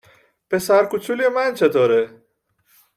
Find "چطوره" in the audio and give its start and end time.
1.59-2.23